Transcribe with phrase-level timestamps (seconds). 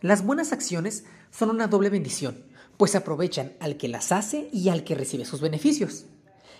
[0.00, 2.44] Las buenas acciones son una doble bendición,
[2.76, 6.04] pues aprovechan al que las hace y al que recibe sus beneficios.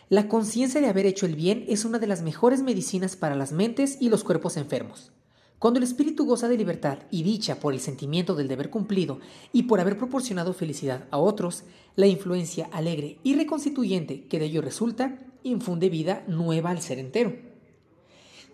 [0.08, 3.52] La conciencia de haber hecho el bien es una de las mejores medicinas para las
[3.52, 5.12] mentes y los cuerpos enfermos.
[5.60, 9.20] Cuando el espíritu goza de libertad y dicha por el sentimiento del deber cumplido
[9.52, 11.62] y por haber proporcionado felicidad a otros,
[11.94, 17.36] la influencia alegre y reconstituyente que de ello resulta infunde vida nueva al ser entero.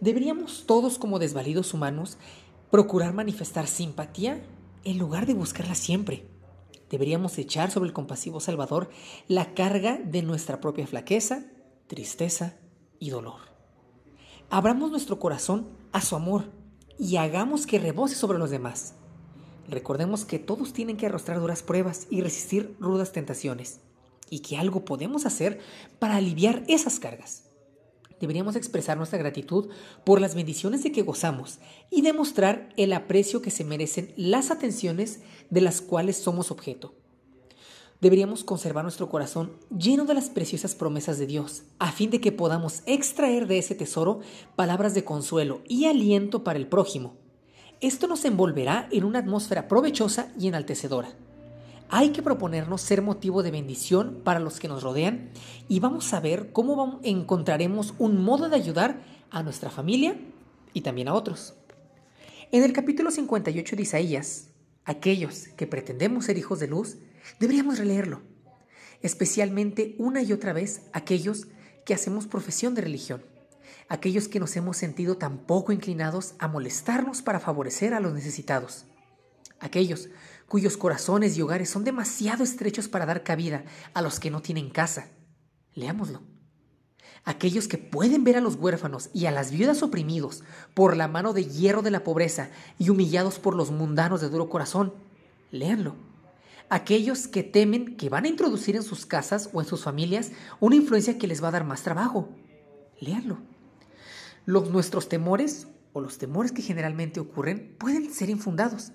[0.00, 2.18] Deberíamos todos como desvalidos humanos
[2.70, 4.42] procurar manifestar simpatía
[4.84, 6.26] en lugar de buscarla siempre.
[6.90, 8.90] Deberíamos echar sobre el compasivo Salvador
[9.26, 11.44] la carga de nuestra propia flaqueza,
[11.86, 12.56] tristeza
[12.98, 13.40] y dolor.
[14.50, 16.52] Abramos nuestro corazón a su amor
[16.98, 18.94] y hagamos que rebose sobre los demás.
[19.68, 23.80] Recordemos que todos tienen que arrostrar duras pruebas y resistir rudas tentaciones,
[24.30, 25.60] y que algo podemos hacer
[25.98, 27.43] para aliviar esas cargas.
[28.20, 29.68] Deberíamos expresar nuestra gratitud
[30.04, 31.58] por las bendiciones de que gozamos
[31.90, 36.94] y demostrar el aprecio que se merecen las atenciones de las cuales somos objeto.
[38.00, 42.32] Deberíamos conservar nuestro corazón lleno de las preciosas promesas de Dios, a fin de que
[42.32, 44.20] podamos extraer de ese tesoro
[44.56, 47.16] palabras de consuelo y aliento para el prójimo.
[47.80, 51.14] Esto nos envolverá en una atmósfera provechosa y enaltecedora.
[51.96, 55.30] Hay que proponernos ser motivo de bendición para los que nos rodean
[55.68, 60.18] y vamos a ver cómo encontraremos un modo de ayudar a nuestra familia
[60.72, 61.54] y también a otros.
[62.50, 64.48] En el capítulo 58 de Isaías,
[64.84, 66.96] aquellos que pretendemos ser hijos de luz,
[67.38, 68.22] deberíamos releerlo,
[69.00, 71.46] especialmente una y otra vez aquellos
[71.86, 73.24] que hacemos profesión de religión,
[73.88, 78.84] aquellos que nos hemos sentido tan poco inclinados a molestarnos para favorecer a los necesitados,
[79.60, 80.08] aquellos
[80.48, 83.64] cuyos corazones y hogares son demasiado estrechos para dar cabida
[83.94, 85.08] a los que no tienen casa.
[85.74, 86.22] Leámoslo.
[87.24, 90.42] Aquellos que pueden ver a los huérfanos y a las viudas oprimidos
[90.74, 94.48] por la mano de hierro de la pobreza y humillados por los mundanos de duro
[94.48, 94.94] corazón.
[95.50, 95.96] Léanlo
[96.68, 100.76] aquellos que temen que van a introducir en sus casas o en sus familias una
[100.76, 102.28] influencia que les va a dar más trabajo.
[103.00, 103.38] Léanlo.
[104.46, 108.92] Los, nuestros temores o los temores que generalmente ocurren pueden ser infundados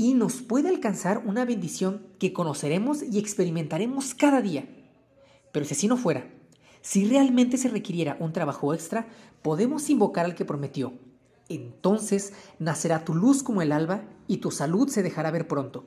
[0.00, 4.66] y nos puede alcanzar una bendición que conoceremos y experimentaremos cada día.
[5.52, 6.26] Pero si así no fuera,
[6.80, 9.08] si realmente se requiriera un trabajo extra,
[9.42, 10.94] podemos invocar al que prometió.
[11.50, 15.84] Entonces nacerá tu luz como el alba y tu salud se dejará ver pronto.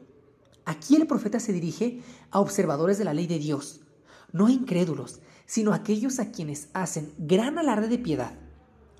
[0.63, 3.81] Aquí el profeta se dirige a observadores de la ley de Dios,
[4.31, 8.35] no a incrédulos, sino a aquellos a quienes hacen gran alarde de piedad.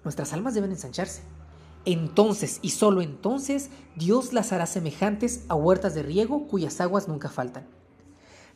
[0.04, 1.22] Nuestras almas deben ensancharse.
[1.86, 7.30] Entonces y solo entonces Dios las hará semejantes a huertas de riego cuyas aguas nunca
[7.30, 7.66] faltan.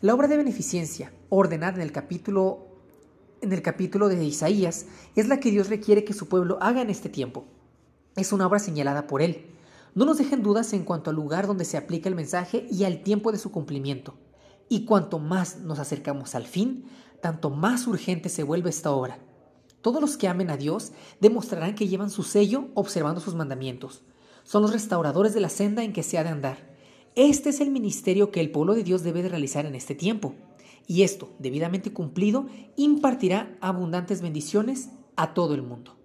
[0.01, 2.66] La obra de beneficencia, ordenada en el capítulo
[3.41, 6.89] en el capítulo de Isaías, es la que Dios requiere que su pueblo haga en
[6.89, 7.45] este tiempo.
[8.16, 9.45] Es una obra señalada por él,
[9.97, 13.01] no nos dejen dudas en cuanto al lugar donde se aplica el mensaje y al
[13.01, 14.13] tiempo de su cumplimiento.
[14.69, 16.85] Y cuanto más nos acercamos al fin,
[17.19, 19.17] tanto más urgente se vuelve esta obra.
[19.81, 24.03] Todos los que amen a Dios demostrarán que llevan su sello observando sus mandamientos.
[24.43, 26.75] Son los restauradores de la senda en que se ha de andar.
[27.15, 30.35] Este es el ministerio que el pueblo de Dios debe de realizar en este tiempo.
[30.87, 35.95] Y esto, debidamente cumplido, impartirá abundantes bendiciones a todo el mundo.